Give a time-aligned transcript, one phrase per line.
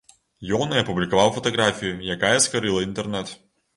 [0.59, 3.37] Ён і апублікаваў фатаграфію, якая скарыла інтэрнэт.